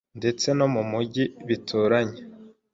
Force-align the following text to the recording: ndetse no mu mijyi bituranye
ndetse 0.19 0.47
no 0.57 0.65
mu 0.73 0.81
mijyi 0.91 1.23
bituranye 1.47 2.19